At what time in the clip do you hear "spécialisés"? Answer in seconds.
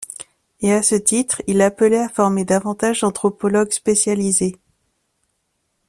3.71-4.57